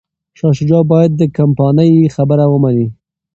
[0.37, 2.87] شاه شجاع باید د کمپانۍ خبره ومني.